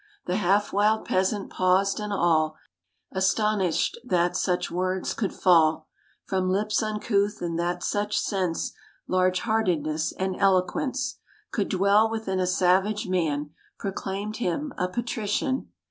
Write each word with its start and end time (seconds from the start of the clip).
The 0.25 0.37
half 0.37 0.73
wild 0.73 1.05
peasant 1.05 1.51
paused, 1.51 1.99
and 1.99 2.11
all, 2.11 2.57
Astonished 3.11 3.99
that 4.03 4.35
such 4.35 4.71
words 4.71 5.13
could 5.13 5.31
fall 5.31 5.85
From 6.25 6.49
lips 6.49 6.81
uncouth, 6.81 7.39
and 7.39 7.59
that 7.59 7.83
such 7.83 8.17
sense, 8.19 8.73
Large 9.07 9.41
heartedness, 9.41 10.11
and 10.13 10.35
eloquence, 10.39 11.19
Could 11.51 11.69
dwell 11.69 12.09
within 12.09 12.39
a 12.39 12.47
savage 12.47 13.07
man, 13.07 13.51
Proclaimed 13.77 14.37
him 14.37 14.73
a 14.75 14.87
Patrician. 14.87 15.69